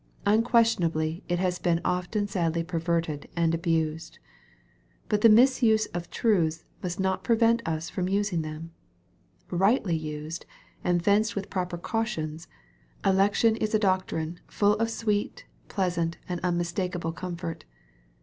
[0.25, 4.17] Unquestionably it has been often sadly perverted and abused.
[5.09, 8.71] But the misuse of truths must not prevent us from using them.
[9.47, 10.47] Kightly used,
[10.83, 12.47] and fenced with proper cautions,
[13.05, 17.65] election is a doctrine" full of sweet, pleasant, and unspeakable comfort."